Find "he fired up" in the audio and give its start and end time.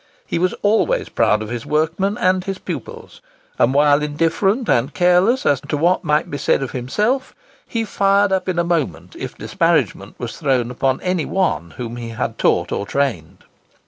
7.67-8.49